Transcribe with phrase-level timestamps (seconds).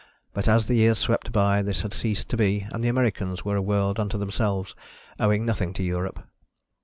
[0.33, 3.55] But as the years swept by, this had ceased to be and the Americas were
[3.57, 4.73] a world unto themselves,
[5.19, 6.23] owing nothing to Europe.